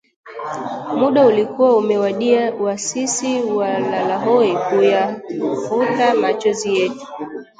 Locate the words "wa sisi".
2.55-3.41